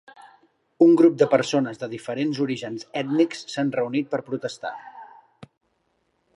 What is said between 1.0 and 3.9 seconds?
grup de persones de diferents orígens ètnics s'han